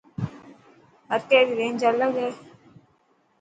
[1.09, 2.29] هر ڪي ري رينج الگ هي.